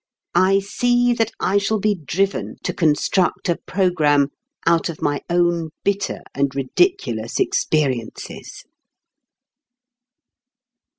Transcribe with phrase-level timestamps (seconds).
[0.33, 4.29] I see that I shall be driven to construct a programme
[4.65, 8.63] out of my own bitter and ridiculous experiences.